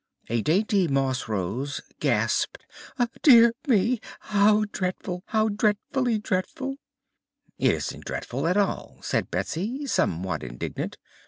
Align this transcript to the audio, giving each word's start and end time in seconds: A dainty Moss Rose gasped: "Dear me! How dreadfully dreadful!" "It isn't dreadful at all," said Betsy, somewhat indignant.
A 0.29 0.41
dainty 0.41 0.87
Moss 0.87 1.27
Rose 1.27 1.79
gasped: 1.99 2.65
"Dear 3.21 3.53
me! 3.67 4.01
How 4.21 4.65
dreadfully 4.71 6.17
dreadful!" 6.17 6.77
"It 7.59 7.71
isn't 7.75 8.05
dreadful 8.05 8.47
at 8.47 8.57
all," 8.57 8.97
said 9.03 9.29
Betsy, 9.29 9.85
somewhat 9.85 10.41
indignant. 10.41 10.97